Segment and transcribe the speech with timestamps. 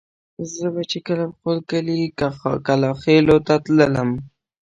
[0.53, 1.99] زه به چې کله خپل کلي
[2.67, 4.09] کلاخېلو ته تللم.